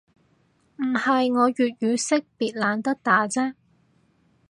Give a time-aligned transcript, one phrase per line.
[0.77, 3.53] 唔係，我粵語識別懶得打啫